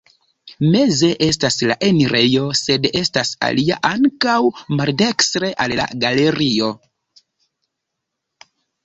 Meze 0.75 1.07
estas 1.25 1.57
la 1.71 1.73
enirejo, 1.87 2.47
sed 2.59 2.87
estas 3.01 3.33
alia 3.49 3.77
ankaŭ 3.89 4.39
maldekstre 4.79 5.53
al 5.67 5.77
la 5.81 5.87
galerio. 6.07 6.71